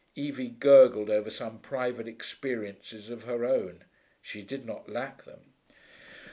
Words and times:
Evie 0.15 0.49
gurgled 0.49 1.11
over 1.11 1.29
some 1.29 1.59
private 1.59 2.07
experiences 2.07 3.11
of 3.11 3.25
her 3.25 3.45
own: 3.45 3.83
she 4.19 4.41
did 4.41 4.65
not 4.65 4.89
lack 4.89 5.25
them. 5.25 5.53